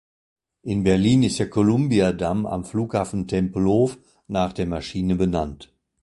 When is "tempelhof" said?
3.27-3.99